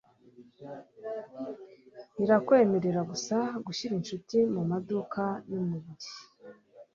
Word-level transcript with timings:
irakwemerera 2.23 3.01
gusa 3.11 3.37
gushira 3.65 3.93
inshuti 3.99 4.37
mumaduka 4.53 5.23
yumubiri 5.49 6.09